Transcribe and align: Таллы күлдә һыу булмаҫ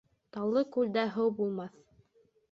Таллы 0.35 0.63
күлдә 0.75 1.03
һыу 1.17 1.33
булмаҫ 1.41 1.77